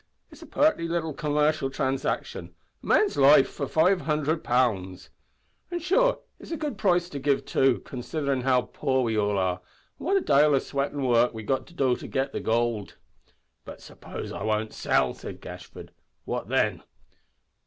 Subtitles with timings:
[0.31, 5.09] It's a purty little commercial transaction a man's life for five hundred pound;
[5.69, 9.57] an', sure it's a good price to give too, consitherin' how poor we all are,
[9.99, 12.95] an what a dale o' sweatin' work we've got to do to git the goold."
[13.63, 15.91] "But suppose I won't sell," said Gashford,
[16.25, 16.81] "what then?"